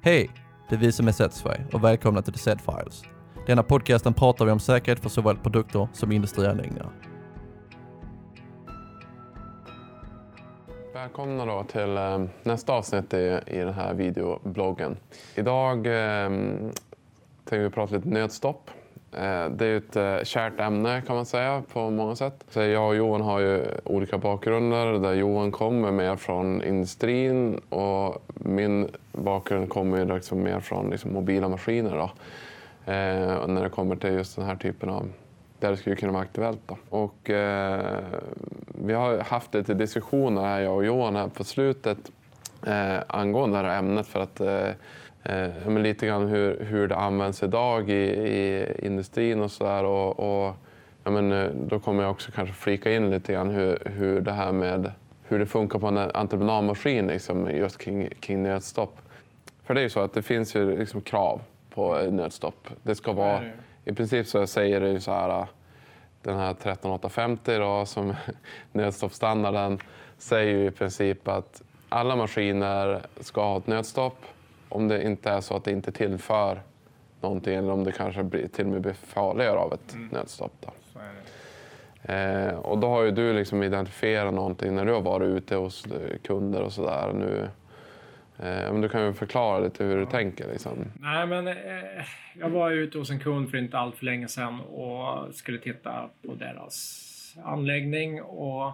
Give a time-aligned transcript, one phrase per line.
[0.00, 0.30] Hej!
[0.68, 3.02] Det är vi som är Setsfy och välkomna till The Set Files.
[3.46, 6.90] Denna podcasten pratar vi om säkerhet för såväl produkter som industrianläggningar.
[10.94, 14.96] Välkomna då till eh, nästa avsnitt i, i den här videobloggen.
[15.34, 16.30] Idag eh,
[17.44, 18.70] tänkte vi prata lite nödstopp.
[19.12, 22.44] Eh, det är ett eh, kärt ämne kan man säga på många sätt.
[22.48, 28.24] Så jag och Johan har ju olika bakgrunder där Johan kommer mer från industrin och
[28.48, 31.96] min bakgrund kommer ju liksom mer från liksom mobila maskiner.
[31.96, 32.10] Då.
[32.92, 35.08] Eh, när det kommer till just den här typen av
[35.60, 36.60] där det skulle kunna vara aktuellt.
[36.66, 36.76] Då.
[36.88, 37.98] Och, eh,
[38.66, 41.98] vi har haft lite diskussioner här, jag och Johan här på slutet
[42.66, 44.68] eh, angående det här ämnet för att eh,
[45.22, 49.84] eh, lite grann hur, hur det används idag i, i industrin och sådär.
[49.84, 50.54] Och, och,
[51.04, 54.32] ja, men, eh, då kommer jag också kanske flika in lite grann hur, hur det
[54.32, 54.92] här med
[55.28, 58.98] hur det funkar på en entreprenadmaskin liksom, just kring, kring nödstopp.
[59.64, 62.68] För det är ju så att det finns ju liksom krav på nödstopp.
[62.82, 63.42] Det ska vara,
[63.84, 65.46] I princip så säger det ju så här
[66.22, 68.14] den här 13850 då, som
[68.72, 69.78] nödstoppsstandarden
[70.18, 74.24] säger ju i princip att alla maskiner ska ha ett nödstopp
[74.68, 76.62] om det inte är så att det inte tillför
[77.20, 80.08] någonting eller om det kanske blir, till och med blir farligare av ett mm.
[80.12, 80.52] nödstopp.
[80.60, 80.70] Då.
[82.02, 85.86] Eh, och då har ju du liksom identifierat någonting när du har varit ute hos
[86.24, 87.48] kunder och sådär nu.
[88.38, 90.48] Eh, men du kan ju förklara lite hur du tänker.
[90.48, 90.84] Liksom.
[91.00, 91.54] Nej, men, eh,
[92.40, 96.10] jag var ute hos en kund för inte allt för länge sedan och skulle titta
[96.26, 97.04] på deras
[97.44, 98.22] anläggning.
[98.22, 98.72] Och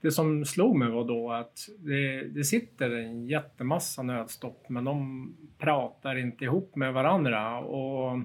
[0.00, 5.28] det som slog mig var då att det, det sitter en jättemassa nödstopp men de
[5.58, 7.58] pratar inte ihop med varandra.
[7.58, 8.18] Och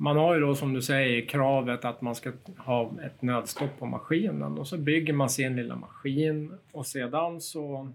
[0.00, 3.86] man har ju då som du säger kravet att man ska ha ett nödstopp på
[3.86, 7.92] maskinen och så bygger man sin lilla maskin och sedan så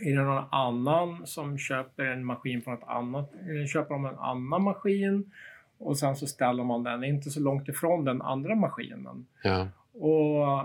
[0.00, 3.30] är det någon annan som köper en maskin från ett annat,
[3.72, 5.32] köper de en annan maskin
[5.78, 9.26] och sen så ställer man den inte så långt ifrån den andra maskinen.
[9.42, 9.68] Ja.
[9.92, 10.58] Och,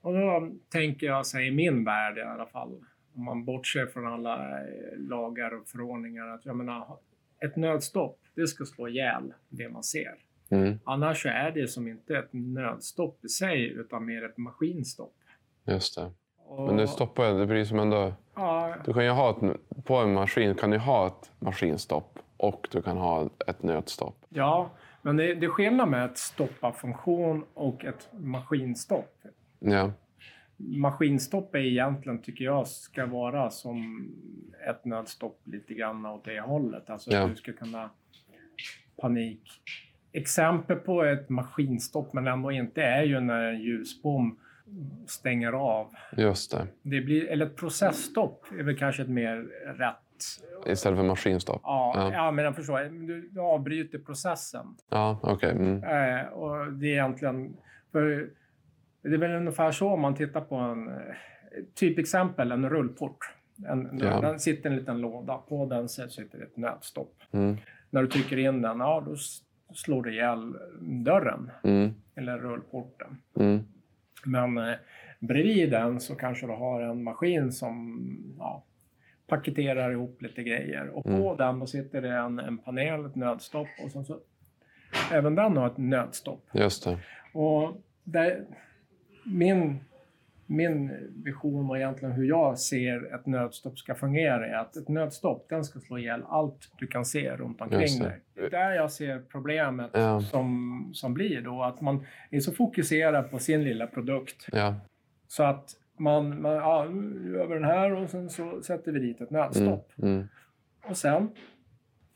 [0.00, 4.06] och då tänker jag, sig i min värld i alla fall, om man bortser från
[4.06, 6.96] alla eh, lagar och förordningar, att jag menar,
[7.44, 10.14] ett nödstopp, det ska slå ihjäl det man ser.
[10.50, 10.78] Mm.
[10.84, 15.14] Annars så är det som inte ett nödstopp i sig, utan mer ett maskinstopp.
[15.64, 16.12] Just det.
[16.66, 18.12] Men det stoppar det blir som ändå...
[18.34, 18.74] Ja.
[18.84, 22.82] Du kan ju ha ett, på en maskin kan du ha ett maskinstopp och du
[22.82, 24.16] kan ha ett nödstopp.
[24.28, 24.70] Ja,
[25.02, 29.14] men det, det är skillnad med ett stoppa-funktion och ett maskinstopp.
[29.58, 29.92] Ja.
[30.68, 34.08] Maskinstopp är egentligen, tycker jag, ska vara som
[34.68, 36.90] ett nödstopp lite grann åt det hållet.
[36.90, 37.22] Alltså ja.
[37.22, 37.90] att du ska kunna
[39.00, 39.42] panik.
[40.12, 44.38] Exempel på ett maskinstopp, men ändå inte, är ju när en ljusbom
[45.06, 45.94] stänger av.
[46.16, 46.66] Just det.
[46.82, 49.36] det blir, eller ett processstopp är väl kanske ett mer
[49.78, 49.96] rätt...
[50.66, 51.60] Istället för maskinstopp?
[51.64, 52.12] Ja, ja.
[52.12, 53.06] ja men jag förstår.
[53.32, 54.66] Du, avbryter processen.
[54.88, 55.34] Ja, okej.
[55.34, 55.66] Okay.
[55.66, 55.84] Mm.
[55.84, 57.56] Eh, och det är egentligen...
[57.92, 58.30] För
[59.02, 60.88] det är väl ungefär så om man tittar på en...
[60.88, 61.14] Eh,
[61.74, 63.18] typexempel, en rullport.
[63.68, 64.20] En, ja.
[64.20, 65.38] Den sitter en liten låda.
[65.38, 67.14] På den sitter ett nödstopp.
[67.32, 67.56] Mm.
[67.90, 69.16] När du trycker in den, ja då
[69.74, 70.56] slår det ihjäl
[71.04, 71.50] dörren.
[71.64, 71.94] Mm.
[72.14, 73.16] Eller rullporten.
[73.36, 73.64] Mm.
[74.24, 74.74] Men eh,
[75.20, 78.00] bredvid den så kanske du har en maskin som
[78.38, 78.64] ja,
[79.26, 80.88] paketerar ihop lite grejer.
[80.88, 81.36] Och på mm.
[81.36, 84.20] den då sitter det en, en panel, ett nödstopp och så, så
[85.12, 86.44] även den har ett nödstopp.
[86.52, 86.98] Just det.
[87.32, 88.44] Och där,
[89.24, 89.78] min,
[90.46, 90.92] min
[91.24, 95.64] vision och egentligen hur jag ser ett nödstopp ska fungera är att ett nödstopp, den
[95.64, 98.20] ska slå ihjäl allt du kan se runt omkring dig.
[98.34, 100.20] Det är där jag ser problemet ja.
[100.20, 104.46] som, som blir då, att man är så fokuserad på sin lilla produkt.
[104.52, 104.74] Ja.
[105.28, 109.30] Så att man, man ja, vi den här och sen så sätter vi dit ett
[109.30, 109.92] nödstopp.
[109.98, 110.14] Mm.
[110.14, 110.28] Mm.
[110.88, 111.28] Och sen,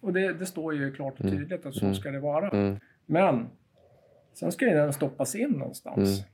[0.01, 1.39] och det, det står ju klart och mm.
[1.39, 1.95] tydligt att så mm.
[1.95, 2.51] ska det vara.
[2.51, 2.81] Mm.
[3.07, 3.47] Men
[4.33, 6.25] sen ska den stoppas in någonstans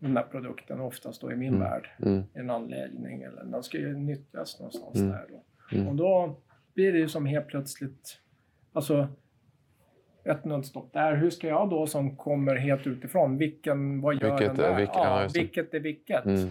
[0.00, 1.60] den där produkten oftast då i min mm.
[1.60, 1.88] värld.
[2.02, 2.24] Mm.
[2.34, 5.08] En anläggning eller den ska ju nyttjas någonstans mm.
[5.08, 5.42] där då.
[5.76, 5.88] Mm.
[5.88, 6.36] Och då
[6.74, 8.20] blir det ju som helt plötsligt,
[8.72, 9.08] alltså
[10.24, 11.14] ett nödstopp där.
[11.16, 14.72] Hur ska jag då som kommer helt utifrån, vilken, vad gör vilket den där?
[14.72, 16.24] Är vilket, ja, vilket är vilket?
[16.24, 16.50] Mm.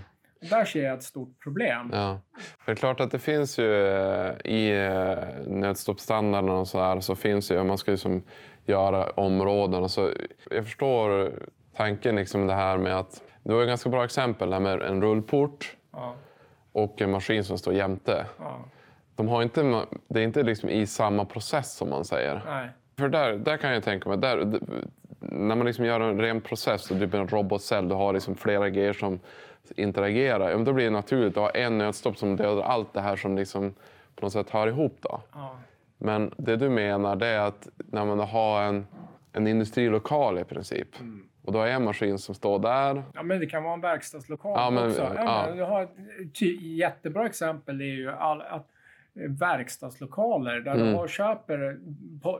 [0.50, 1.90] Där ser jag ett stort problem.
[1.94, 2.22] Ja.
[2.66, 7.16] Det är klart att det finns ju eh, i eh, nödstoppsstandarden och så här så
[7.16, 8.24] finns ju, man ska ju som
[8.66, 9.84] göra områden.
[9.84, 10.14] Alltså,
[10.50, 11.32] jag förstår
[11.80, 15.02] tanken liksom det här med att det var ett ganska bra exempel där med en
[15.02, 16.16] rullport ja.
[16.72, 18.26] och en maskin som står jämte.
[18.40, 18.60] Ja.
[19.16, 22.42] De har inte, det är inte liksom i samma process som man säger.
[22.46, 22.70] Nej.
[22.98, 24.60] För där, där kan jag tänka mig, där,
[25.20, 28.94] när man liksom gör en ren process, typ en robotcell, du har liksom flera grejer
[28.94, 29.20] som
[29.76, 30.66] interagerar.
[30.66, 33.74] Då blir det naturligt att ha en nödstopp som dödar allt det här som liksom
[34.16, 34.98] på något sätt hör ihop.
[35.02, 35.22] Då.
[35.34, 35.56] Ja.
[35.98, 38.88] Men det du menar det är att när man har en,
[39.34, 40.88] en industrilokal i princip
[41.46, 43.04] och då är en maskin som står där.
[43.14, 45.02] Ja, men det kan vara en verkstadslokal Ja, men- också.
[45.02, 45.46] Ja, ja.
[45.48, 48.68] Men, du har ett jättebra exempel är ju all, att
[49.28, 50.88] verkstadslokaler där Mm.
[50.88, 51.78] du har, köper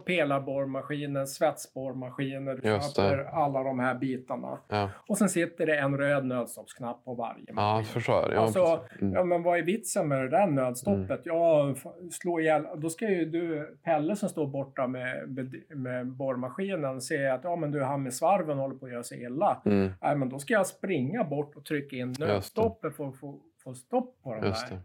[0.06, 3.02] pelarborrmaskiner, svetsborrmaskiner, du Just det.
[3.02, 4.60] köper alla de här bitarna.
[4.68, 7.78] Ja, Och sen sitter det en röd nödstoppsknapp på varje ja maskin.
[7.78, 8.34] jag förstår.
[8.34, 9.14] Ja, Alltså, mm.
[9.14, 11.22] ja, men vad är vitsen med det där nödstoppet?
[11.24, 12.68] Ja, f- slå ihjäl...
[12.78, 15.30] Då ska ju du, Pelle som står borta med,
[15.76, 19.24] med, borrmaskinen, se att ja, men du, han med svarven håller på att göra sig
[19.24, 19.62] illa.
[19.66, 23.40] Mm, Nej, men då ska jag springa bort och trycka in nödstoppet för att få,
[23.64, 24.76] få stopp på den just där.
[24.76, 24.82] det.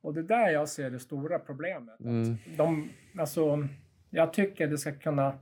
[0.00, 2.00] Och det är där jag ser det stora problemet.
[2.00, 2.36] Mm.
[2.56, 3.68] De, alltså,
[4.10, 5.38] jag tycker det ska kunna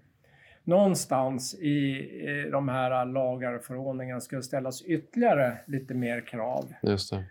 [0.64, 6.72] någonstans i, de här lagar och förordningarna ska ställas ytterligare lite mer krav.
[6.82, 7.24] Just det.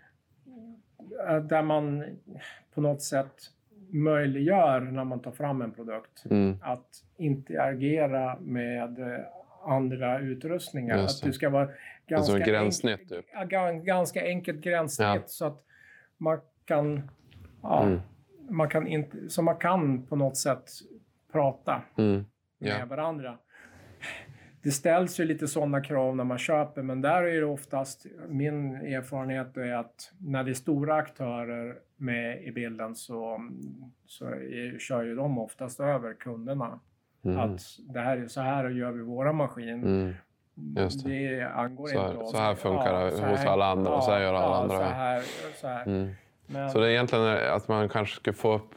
[1.28, 2.04] Eh, Där man
[2.74, 3.34] på något sätt
[3.90, 8.96] möjliggör när man tar fram en produkt Mm, att interagera med
[9.66, 10.98] andra utrustningar.
[10.98, 11.28] Just Att det.
[11.28, 11.78] det ska vara Alltså
[12.32, 13.26] ganska, en gränssnitt, typ.
[13.34, 15.22] gan- ganska enkelt gränssnitt Ja.
[15.26, 15.64] så att
[16.16, 17.10] man kan,
[17.62, 18.00] ja, Mm.
[18.50, 20.64] man kan inte, så man kan på något sätt
[21.32, 22.24] prata mm,
[22.58, 22.86] med ja.
[22.86, 23.38] varandra.
[24.62, 28.74] Det ställs ju lite sådana krav när man köper, men där är det oftast, min
[28.76, 33.40] erfarenhet är att när det är stora aktörer med i bilden så,
[34.06, 36.80] så är, kör ju de oftast över kunderna.
[37.24, 39.84] Mm, Att det här är så här gör vi våra maskin.
[39.84, 40.14] mm.
[40.76, 41.36] just det.
[41.36, 42.30] det angår Så här- inte oss.
[42.32, 44.76] så här funkar det så hos alla andra och så här gör alla ja, andra.
[44.78, 45.22] Så här,
[45.60, 45.86] så här.
[45.86, 46.08] Mm.
[46.46, 48.74] Men, Så det är egentligen att man kanske ska få upp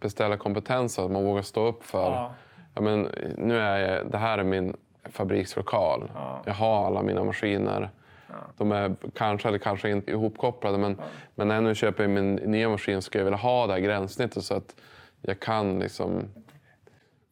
[0.00, 2.34] beställa kompetens, att man vågar stå upp för ja,
[2.74, 6.10] ja, men, nu är jag, det här är min fabrikslokal.
[6.14, 6.42] Ja.
[6.46, 7.90] Jag har alla mina maskiner.
[8.28, 8.34] Ja.
[8.56, 11.00] De är kanske eller kanske inte ihopkopplade men,
[11.34, 14.44] men när jag nu köper min nya maskin ska jag vilja ha det här gränssnittet
[14.44, 14.76] så att
[15.22, 16.24] jag kan liksom...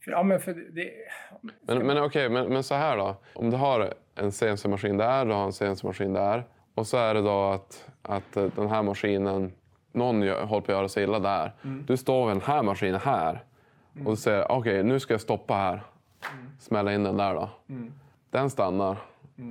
[0.06, 0.90] ja, men för det,
[1.61, 3.17] Men, men okej, men, men så här då.
[3.34, 6.44] Om du har en CNC-maskin där, du har en CNC-maskin där
[6.75, 9.52] och så är det då att, att eh, den här maskinen,
[9.92, 11.52] någon gör, håller på att göra sig illa där.
[11.86, 13.44] Du står vid den här maskinen här
[14.04, 15.82] och du säger okej, nu ska jag stoppa här.
[16.58, 17.48] Smälla in den där då.
[18.30, 18.96] Den stannar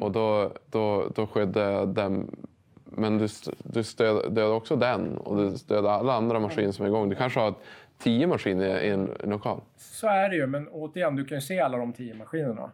[0.02, 2.36] och då, då, då skyddar jag den.
[2.84, 3.28] Men du,
[3.64, 3.82] du
[4.30, 7.10] dödar också den och du dödar alla andra maskiner som är igång.
[7.10, 7.54] Du kanske har
[7.98, 9.62] tio maskiner i en lokal.
[9.78, 12.72] Så är det ju, men återigen, du kan ju se alla de tio maskinerna.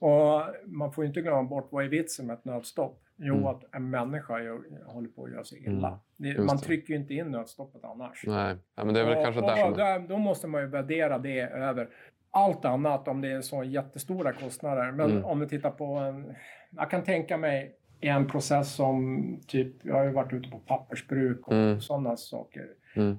[0.00, 3.02] Och man får ju inte glömma bort vad är vitsen med ett nödstopp?
[3.22, 6.00] Jo, att en människa gör, håller på att göra sig illa.
[6.16, 6.46] Det, Mm.
[6.46, 6.62] man det.
[6.62, 8.24] trycker ju inte in nödstoppet annars.
[8.26, 9.72] Nej, ja, men det är väl och, kanske och där som...
[9.76, 11.88] där, Då måste man ju värdera det över
[12.30, 14.92] allt annat om det är så jättestora kostnader.
[14.92, 15.24] Men Mm.
[15.24, 16.34] om vi tittar på en...
[16.70, 21.46] Jag kan tänka mig en process som typ, jag har ju varit ute på pappersbruk
[21.48, 21.80] och Mm.
[21.80, 22.66] sådana saker.
[22.96, 23.18] Mm.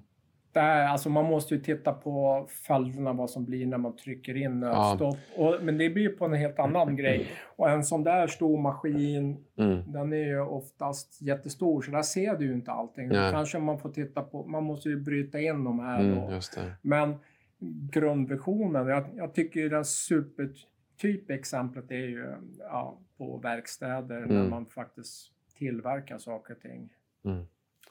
[0.54, 4.60] Där, alltså man måste ju titta på följderna vad som blir när man trycker in
[4.60, 5.18] nödstopp.
[5.38, 7.28] Och, men det blir ju på en helt annan grej.
[7.56, 9.92] Och en sån där stor maskin, Mm.
[9.92, 13.08] den är ju oftast jättestor så där ser du ju inte allting.
[13.08, 13.32] Nej.
[13.32, 16.30] kanske man får titta på, man måste ju bryta in de här Mm, då.
[16.30, 16.42] det.
[16.82, 17.16] Men
[17.92, 22.26] grundvisionen, jag, jag tycker ju den supertypexemplet är ju
[22.60, 24.50] ja, på verkstäder när Mm.
[24.50, 26.90] man faktiskt tillverkar saker och ting.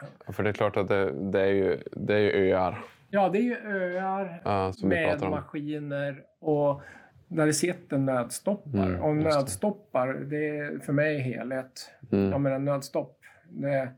[0.01, 3.29] Ja, För det är klart att det, det, är, ju, det är ju öar Ja,
[3.29, 6.83] det är ju öar ja, med maskiner och
[7.29, 8.87] där det sitter nödstoppar.
[8.87, 9.35] Mm, och just det.
[9.35, 11.91] nödstoppar, det är för mig helhet.
[12.13, 12.31] Mm.
[12.31, 13.89] Jag menar nödstopp, det,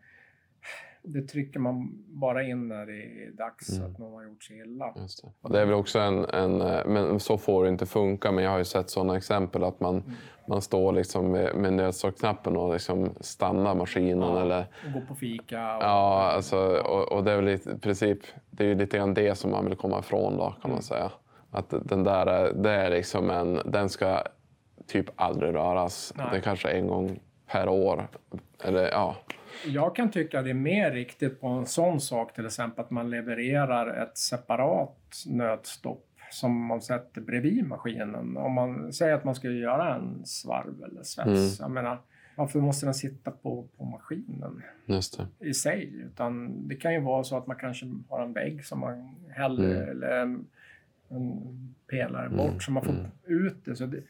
[1.05, 3.91] det trycker man bara in när det är dags Mm.
[3.91, 4.93] att någon har gjort sig illa.
[4.97, 5.29] Just det.
[5.41, 6.61] Och det är väl också en, en...
[6.61, 8.33] eh, Men så får det inte funka.
[8.33, 10.03] Men jag har ju sett sådana exempel att man,
[10.49, 14.29] man står liksom med, med nödstoppknappen och liksom stannar maskinen.
[14.29, 14.41] Ja.
[14.41, 15.77] Eller, Och gå på fika.
[15.77, 18.19] Och, ja, alltså, och, och det är väl i princip
[18.51, 20.75] det är ju lite grann det som man vill komma ifrån då, kan Mm.
[20.75, 21.11] man säga.
[21.51, 23.61] Att den där är- det är liksom en...
[23.65, 24.23] Den ska
[24.87, 26.13] typ aldrig röras.
[26.17, 26.27] Nej.
[26.31, 27.21] Det är kanske en gång
[27.53, 28.09] per år.
[28.65, 29.17] Eller ja.
[29.67, 33.11] Jag kan tycka det är mer riktigt på en sån sak till exempel att man
[33.11, 38.37] levererar ett separat nödstopp som man sätter bredvid maskinen.
[38.37, 41.61] Om man säger att man ska göra en svarv eller svets.
[41.61, 41.99] Jag menar,
[42.37, 44.63] varför måste den sitta på, på maskinen
[45.41, 45.93] i sig?
[45.95, 49.77] Utan det kan ju vara så att man kanske har en vägg som man häller
[49.77, 49.89] Mm.
[49.89, 50.47] eller en,
[51.09, 52.95] en pelare bort så man får
[53.25, 53.77] ut det.
[53.77, 54.03] Så det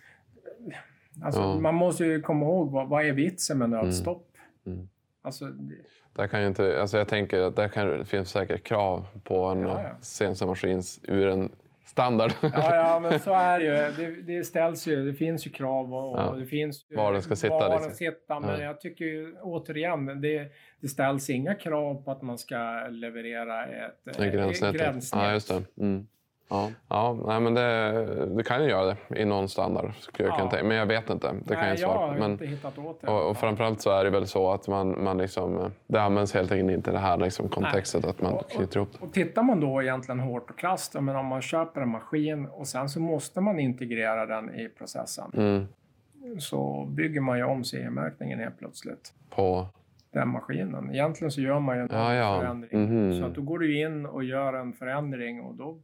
[1.22, 1.60] alltså, Ja.
[1.60, 4.28] Man måste ju komma ihåg vad, vad är vitsen med nödstopp?
[4.66, 4.88] Mm.
[5.22, 5.74] Alltså, det,
[6.16, 9.82] Där kan inte, alltså jag tänker att där kan, finns säkert krav på en Ja,
[9.82, 9.96] ja.
[10.00, 11.52] CNC-maskin ur en
[11.84, 12.32] standard.
[12.42, 13.72] Ja, ja, men så är det ju.
[14.06, 15.06] Det, det ställs ju.
[15.06, 16.28] Det finns ju krav och, Ja.
[16.28, 17.90] och det finns ju Var den ska sitta, Var liksom.
[17.94, 18.40] sitta.
[18.40, 18.64] Men Ja.
[18.66, 20.48] jag tycker ju återigen, det,
[20.80, 24.80] det ställs inga krav på att man ska leverera ett I eh, gränsnätet.
[24.80, 25.22] gränssnitt.
[25.22, 25.82] Ja, just det.
[25.82, 26.06] Mm.
[26.52, 29.92] Ja, ja nej, men det, det kan ju göra det i någon standard.
[30.00, 30.38] Skulle jag Ja.
[30.38, 30.66] kunna tänka.
[30.66, 31.32] Men jag vet inte.
[31.44, 32.18] Det kan Nej, jag jag svara har på.
[32.20, 33.06] Men, inte hittat åt det.
[33.06, 36.52] och, och framförallt så är det väl så att man, man liksom, det används helt
[36.52, 39.06] enkelt inte i det här liksom kontextet att man Och- knyter ihop det.
[39.06, 42.66] Och tittar man då egentligen hårt och krasst, men om man köper en maskin och
[42.66, 45.30] sen så måste man integrera den i processen.
[45.34, 45.66] Mm.
[46.38, 49.12] Så bygger man ju om CE-märkningen helt plötsligt.
[49.30, 49.66] På,
[50.12, 50.90] Den maskinen.
[50.94, 52.38] Egentligen så gör man ju en Ja, ja.
[52.40, 52.82] förändring.
[52.84, 53.20] Mhm.
[53.20, 55.78] Så att då går du in och gör en förändring och då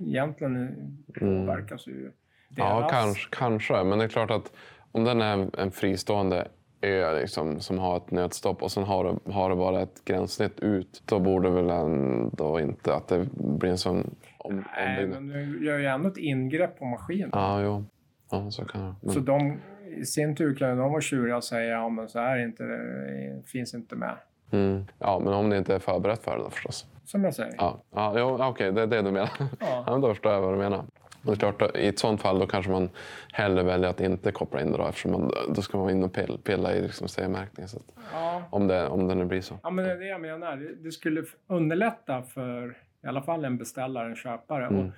[0.00, 0.76] egentligen
[1.20, 2.12] påverkas ju
[2.48, 2.70] deras...
[2.70, 2.82] Mm.
[2.82, 3.84] ja, kanske, kanske.
[3.84, 4.52] Men det är klart att
[4.92, 6.48] om den är en, en fristående
[6.82, 10.60] ö liksom, som har ett nödstopp och sen har det, har det bara ett gränssnitt
[10.60, 15.22] ut, då borde väl ändå inte att det blir en sån om, Nej, ombyggnad.
[15.22, 17.30] men du gör ju ändå ett ingrepp på maskinen.
[17.32, 17.84] Ja, jo.
[18.30, 19.58] Ja, så kan det men, Så de
[19.96, 22.62] i sin tur kan de vara tjuriga och säga ja men så här är inte,
[22.62, 24.16] det finns inte med.
[24.50, 24.84] Mm.
[24.98, 26.86] Ja, men om det inte är förberett för det då förstås.
[27.04, 27.54] Som jag säger.
[27.58, 29.30] Ja, ja jo, okej, det är det du menar.
[29.38, 29.46] Ja.
[29.60, 30.84] Ja, men då förstår jag vad du menar.
[31.24, 32.90] Och det är klart, I ett sånt fall då kanske man
[33.32, 36.04] hellre väljer att inte koppla in det då, eftersom man, då ska man vara inne
[36.04, 37.68] och pilla, pilla i liksom CE-märkningen.
[37.68, 38.42] Så att, Ja.
[38.50, 39.58] om, det, om det nu blir så.
[39.62, 40.56] ja, men det är det jag menar.
[40.82, 44.66] Det, skulle underlätta för i alla fall en beställare, en köpare.
[44.66, 44.78] Mm.
[44.86, 44.92] Och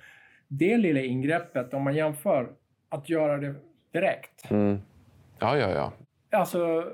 [0.47, 2.49] det lilla ingreppet, om man jämför
[2.89, 3.55] att göra det
[3.91, 4.51] direkt.
[4.51, 4.81] Mm.
[5.39, 5.91] Ja, ja, ja.
[6.39, 6.87] Alltså,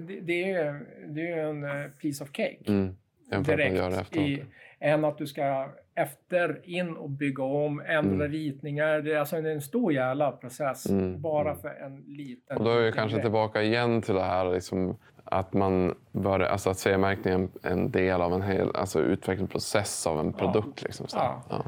[0.00, 2.64] det, det är det är en eh, piece of cake.
[2.66, 2.96] Mm.
[3.42, 4.44] Direkt i,
[4.80, 9.00] än att du ska efter in och bygga om, ändra ritningar.
[9.00, 11.62] Det är, alltså, en stor jävla process Mm, bara mm.
[11.62, 12.56] för en liten...
[12.56, 13.22] Och då är vi kanske grej.
[13.22, 18.20] tillbaka igen till det här liksom, att man bör, alltså att CE-märkningen är en del
[18.20, 20.82] av en hel alltså utvecklingsprocess av en produkt.
[20.82, 21.16] Liksom, så.
[21.16, 21.42] Ja.
[21.50, 21.64] Ja.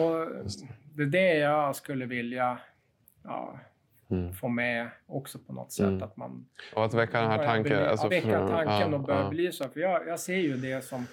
[0.00, 0.28] Och
[0.94, 2.58] det är det jag skulle vilja
[3.24, 3.58] ja,
[4.10, 4.32] Mm.
[4.32, 5.86] få med också på något sätt.
[5.86, 6.02] Mm.
[6.02, 7.84] Att man Och att väcka den här tanken.
[7.88, 9.28] Alltså, väcka för- tanken ja, och börja ja.
[9.28, 9.68] belysa.
[9.68, 11.06] För jag, jag ser ju det som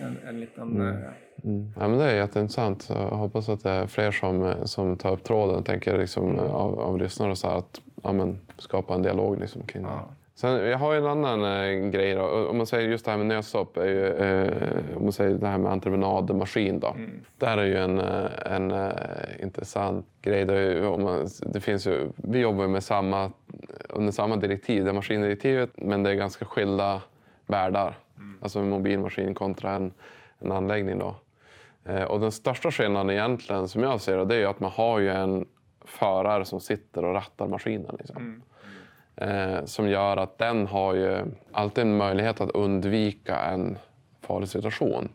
[0.00, 0.70] en, en liten...
[0.80, 1.02] Mm.
[1.02, 1.08] eh,
[1.44, 1.72] Mm.
[1.80, 2.86] Ja, men det är jätteintressant.
[2.88, 6.80] Jag hoppas att det är fler som, som tar upp tråden och tänker liksom, av,
[6.80, 9.88] av lyssnare så här att ja, men, skapa en dialog liksom, kring det.
[9.88, 10.08] Ja.
[10.36, 12.14] Sen, jag har en annan eh, grej.
[12.14, 12.48] Då.
[12.48, 13.76] Om man säger just det här med nödstopp.
[13.76, 16.80] Är ju, eh, om man säger det här med entreprenadmaskin.
[16.80, 16.88] Då.
[16.88, 17.10] Mm.
[17.38, 20.44] Där är ju en, eh, en eh, intressant grej.
[20.44, 23.30] Där, man, det finns ju, vi jobbar med samma,
[23.88, 27.02] under samma direktiv, det är maskindirektivet, men det är ganska skilda
[27.46, 27.98] världar.
[28.40, 29.92] Alltså en mobilmaskin kontra en,
[30.38, 30.98] en anläggning.
[30.98, 31.14] Då.
[32.08, 34.98] Och den största skillnaden egentligen som jag ser det, det är ju att man har
[34.98, 35.46] ju en
[35.84, 37.96] förare som sitter och rattar maskinen.
[37.98, 38.42] Liksom.
[39.16, 43.78] Eh, som gör att den har ju alltid en möjlighet att undvika en
[44.20, 45.08] farlig situation.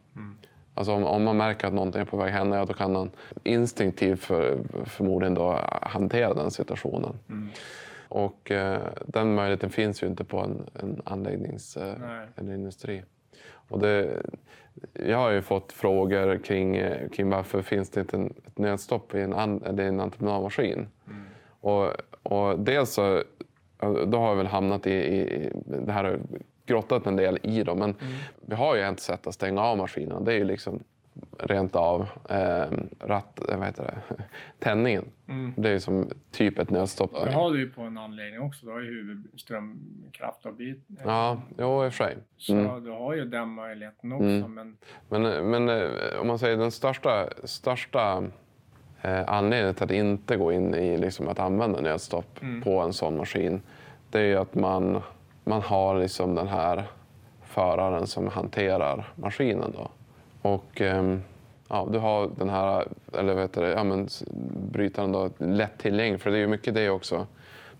[0.74, 3.12] Alltså om, om man märker att någonting är på väg hända, ja, då kan man
[3.44, 7.20] instinktivt för, förmodligen då hantera den situationen.
[8.08, 11.94] Och eh, den möjligheten finns ju inte på en, en anläggnings eh,
[12.36, 13.03] eller industri.
[13.51, 14.24] Och det,
[14.94, 19.15] jag har ju fått frågor kring, eh, kring varför finns det inte en, ett nödstopp
[19.15, 20.88] i en, an, en entreprenadmaskin.
[21.62, 23.24] Och, och dels så
[24.07, 26.19] då har jag väl hamnat i, i det här har
[26.65, 27.95] grottat en del i då, men
[28.45, 30.24] vi har ju ett sätt att stänga av maskinen.
[30.25, 30.83] Det är ju liksom
[31.39, 32.63] rent av eh,
[33.00, 33.98] ratt, eh, vad heter det?
[34.59, 35.05] tändningen.
[35.27, 35.53] Mm.
[35.57, 37.12] Det är ju som typ ett nödstopp.
[37.25, 38.65] Det har du ju på en anläggning också.
[38.65, 40.98] Du har ju huvudströmkraftavbytning.
[41.05, 42.17] Ja, jo, i och för sig.
[42.38, 42.83] Så Mm.
[42.83, 44.25] du har ju den möjligheten också.
[44.25, 44.53] Mm.
[44.53, 44.77] Men
[45.09, 45.89] Men, men eh,
[46.21, 48.24] om man säger den största, största
[49.01, 52.62] eh, anledningen till att inte gå in i liksom, att använda nödstopp Mm.
[52.62, 53.62] på en sån maskin,
[54.12, 55.01] det är ju att man,
[55.44, 56.84] man har liksom den här
[57.44, 59.74] föraren som hanterar maskinen.
[59.77, 59.88] Då.
[60.50, 61.22] Och ehm,
[61.70, 62.88] ja, du har den här,
[63.18, 64.08] eller heter det, ja, men,
[64.72, 67.27] brytaren då, lätt tillgänglig, för det är ju mycket det också.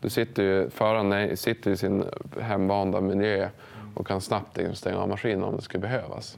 [0.02, 2.06] Du sitter ju, föraren sitter i sin
[2.42, 3.50] hemvanda miljö
[3.96, 6.38] och kan snabbt liksom stänga av maskinen om det skulle behövas.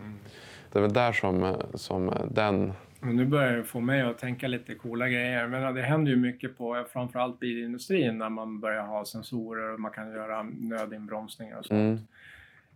[0.71, 2.73] Det är väl där som, eh, som eh, den...
[3.01, 5.47] Men nu börjar det få mig att tänka lite coola grejer.
[5.47, 9.91] Men det händer ju mycket på framförallt bilindustrin när man börjar ha sensorer och man
[9.91, 11.79] kan göra nödinbromsningar och sånt.
[11.79, 12.07] Mm,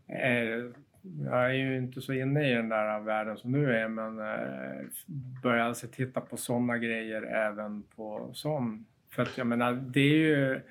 [0.07, 0.65] Eh,
[1.25, 4.85] Jag är ju inte så inne i den där världen som du är men eh,
[5.43, 8.85] börjar alltså titta på sådana grejer även på sån.
[9.11, 10.61] För att jag menar det är ju,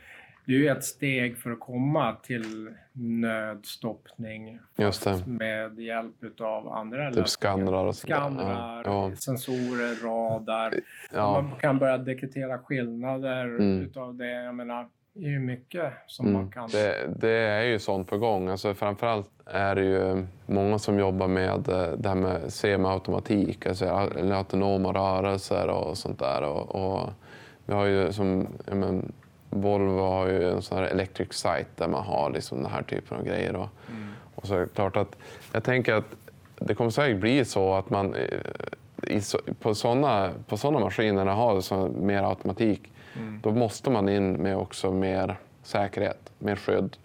[0.45, 5.23] det är ju ett steg för att komma till nödstoppning just det.
[5.27, 7.95] med hjälp av andra Typ skannrar och.
[7.97, 10.75] Skannrar, Ja, sensorer, radar.
[11.15, 13.81] ja, Man kan börja dekretera skillnader Mm.
[13.83, 14.31] utav det.
[14.45, 16.41] Jag menar, Det är ju mycket som Mm.
[16.41, 16.69] man kan...
[16.71, 18.49] Det, det är ju sånt på gång.
[18.49, 23.87] Alltså framförallt är det ju många som jobbar med eh, det här med semiautomatik, alltså
[24.33, 26.43] autonoma rörelser och sånt där.
[26.43, 27.11] Och, och
[27.67, 29.13] vi har ju som, ja, men,
[29.54, 33.18] Volvo har ju en sån här electric site där man har liksom den här typen
[33.18, 33.56] av grejer.
[33.56, 33.68] Och,
[34.34, 35.16] och så är klart att
[35.52, 36.16] jag tänker att
[36.58, 39.20] det kommer säkert bli så att man eh, i,
[39.61, 42.92] på sådana på såna maskiner har så mer automatik,
[43.42, 46.96] då måste man in med också mer säkerhet, mer skydd.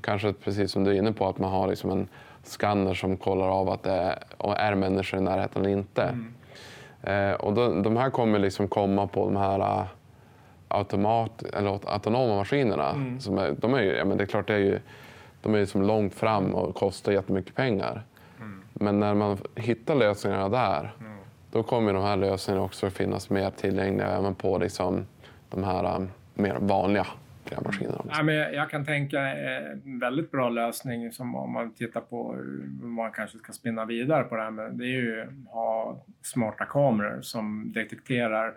[0.00, 2.08] Kanske precis som du är inne på, att man har liksom en
[2.42, 4.18] skanner som kollar av att det är,
[4.56, 6.18] är människor i närheten eller inte.
[7.02, 9.86] Eh, och då, de här kommer liksom komma på de här
[10.68, 13.18] automat, eller autonoma maskinerna.
[13.20, 14.78] Som är, de är ju, ja, men det är klart, det är ju,
[15.42, 18.02] de är ju som långt fram och kostar jättemycket pengar.
[18.72, 20.92] Men när man hittar lösningarna där,
[21.50, 25.06] då kommer de här lösningarna också finnas mer tillgängliga även på liksom,
[25.50, 27.06] de här eh, mer vanliga
[27.48, 28.04] grävmaskinerna.
[28.10, 32.00] Ja, men jag jag kan tänka eh, en väldigt bra lösning som om man tittar
[32.00, 34.72] på hur man kanske ska spinna vidare på det här med.
[34.72, 38.54] Det är ju att ha smarta kameror som detekterar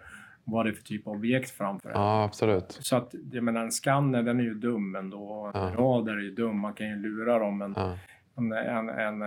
[0.47, 1.95] vad det är för typ av objekt framför en.
[1.95, 2.77] Ja, absolut.
[2.81, 5.51] Så att, jag menar, en skanner den är ju dum ändå.
[5.53, 5.69] Ja.
[5.69, 7.57] En radar är ju dum, man kan ju lura dem.
[7.57, 7.97] Men Ja.
[8.37, 9.21] En, en, en,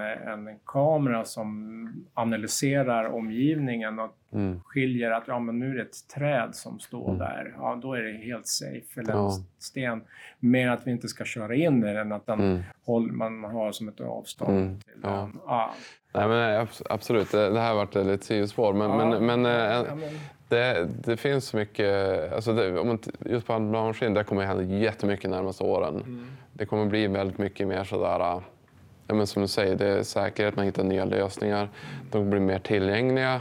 [0.48, 4.60] en kamera som analyserar omgivningen och Mm.
[4.64, 7.54] skiljer att ja, men nu är det ett träd som står där.
[7.58, 9.00] Ja, då är det helt safe.
[9.00, 9.26] Eller Ja.
[9.26, 10.02] en sten.
[10.40, 12.62] Mer att vi inte ska köra in i den, att den Mm.
[12.86, 14.56] håll, man har som ett avstånd.
[14.58, 14.80] Mm.
[14.80, 15.08] Till Ja.
[15.10, 15.38] den.
[15.46, 15.70] Ja.
[16.14, 18.72] Nej, men abs- absolut, det, det här varit ett lite sidospår.
[18.72, 19.06] Men, Ja.
[19.20, 20.00] men, men, eh, Ja, men-
[20.48, 22.32] det, det finns mycket...
[22.32, 25.94] Alltså det, om man, just på maskin, där kommer det hända jättemycket de närmaste åren.
[25.94, 26.26] Mm.
[26.52, 28.40] Det kommer bli väldigt mycket mer sådär...
[29.10, 31.68] Ja, men som du säger, det är säkerhet, man hittar nya lösningar.
[32.10, 33.40] De blir mer tillgängliga.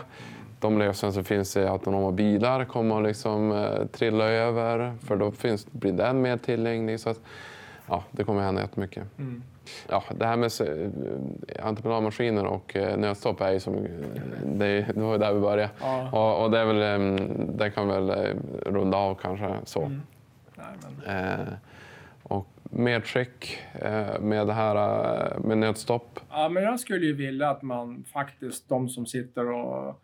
[0.60, 5.32] De lösningar som finns i autonoma bilar kommer att liksom, eh, trilla över, för då
[5.32, 7.00] finns, blir den mer tillgänglig.
[7.00, 7.20] Så att,
[7.88, 9.04] ja, det kommer hända jättemycket.
[9.20, 9.44] Mm.
[9.90, 13.88] Ja, det här med eh, entreprenadmaskiner och eh, nödstopp är ju som...
[14.46, 15.70] Det, är- det var där vi började.
[15.82, 16.10] Ja.
[16.12, 18.36] Och, och det, är väl, eh, det kan väl eh,
[18.66, 19.82] runda av kanske så.
[19.82, 20.02] Mm.
[20.56, 20.66] Nej,
[21.06, 21.48] men, Eh,
[22.24, 26.20] och medskick eh, med det här eh, med nödstopp.
[26.30, 30.04] ja, men jag skulle ju vilja att man faktiskt, de som sitter och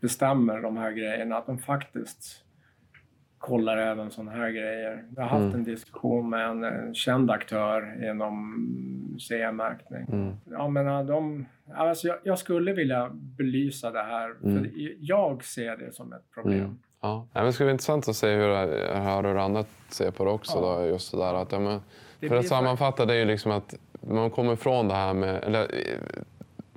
[0.00, 2.44] bestämmer de här grejerna, att de faktiskt
[3.38, 5.04] kollar även sådana här grejer.
[5.16, 5.54] Jag har haft Mm.
[5.54, 10.06] en diskussion med en, en känd aktör inom CE-märkning.
[10.12, 10.34] Mm.
[10.50, 14.58] Jag menar, de, alltså jag, jag skulle vilja belysa det här, Mm.
[14.64, 16.58] för jag ser det som ett problem.
[16.58, 16.78] Mm.
[17.02, 17.26] Ja.
[17.32, 18.48] Ja, men det skulle vara intressant att se hur,
[18.94, 20.58] höra hur andra ser på det också.
[20.58, 20.78] Ja.
[20.80, 21.80] Då, just där, att, ja, men,
[22.28, 25.44] för att sammanfatta, det är ju liksom att man kommer ifrån det här med...
[25.44, 25.98] Eller, i,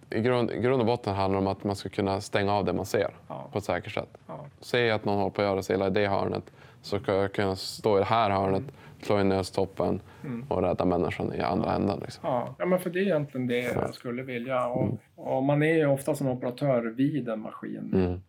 [0.09, 2.65] i, grund, I grund och botten handlar det om att man ska kunna stänga av
[2.65, 3.49] det man ser Ja.
[3.51, 4.17] på ett säkert sätt.
[4.27, 4.45] Ja.
[4.59, 6.43] Se att någon håller på att göra sig illa i det hörnet
[6.81, 8.63] så ska jag kunna stå i det här hörnet,
[9.01, 10.45] slå in nödstoppen Mm.
[10.49, 11.99] och rädda människan i andra änden.
[12.01, 12.21] Liksom.
[12.23, 14.67] Ja, ja, men för det är egentligen det jag skulle vilja.
[14.67, 18.21] Och, och man är ju ofta som operatör vid en maskin.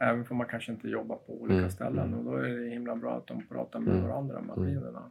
[0.00, 0.12] Mm.
[0.12, 2.14] Även för man kanske inte jobbar på olika Mm, ställen.
[2.14, 5.02] Och då är det himla bra att de pratar med Mm, varandra, maskinerna.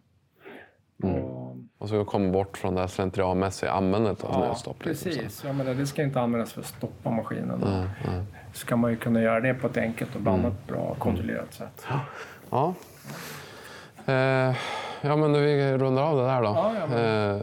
[1.04, 1.16] Mm.
[1.24, 4.86] Och, Och så komma bort från det här slentrianmässiga användandet av ja, nödstopp.
[4.86, 5.18] liksom, så.
[5.20, 5.44] precis.
[5.44, 7.64] Jag menar, det ska inte användas för att stoppa maskinen.
[7.64, 7.74] Mm,
[8.08, 8.26] mm.
[8.54, 11.88] ska man ju kunna göra det på ett enkelt och blandat, bra, kontrollerat sätt.
[12.50, 12.74] Ja.
[14.06, 14.56] Eh,
[15.02, 16.48] ja, men vi rundar av det där då.
[16.48, 17.42] Ja, ja, men- eh,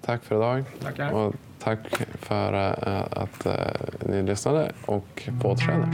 [0.00, 0.64] tack för idag.
[0.82, 1.12] Tackar.
[1.12, 3.54] Och tack för eh, att eh,
[4.08, 5.86] ni lyssnade och på återseende.